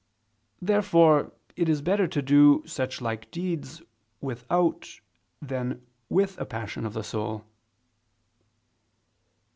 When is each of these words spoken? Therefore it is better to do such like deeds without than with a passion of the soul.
Therefore 0.63 1.31
it 1.55 1.69
is 1.69 1.83
better 1.83 2.07
to 2.07 2.23
do 2.23 2.63
such 2.65 3.01
like 3.01 3.29
deeds 3.29 3.83
without 4.19 4.99
than 5.43 5.85
with 6.09 6.39
a 6.41 6.45
passion 6.47 6.87
of 6.87 6.93
the 6.93 7.03
soul. 7.03 7.45